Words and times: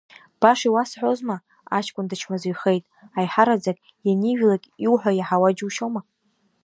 Баша 0.39 0.67
иуасҳәозма, 0.67 1.37
аҷкәын 1.77 2.05
дычмазаҩхеит, 2.09 2.83
аиҳараӡак 3.17 3.77
ианижәлак 4.07 4.63
иуҳәо 4.85 5.11
иаҳауа 5.13 5.49
џьушьома. 5.57 6.01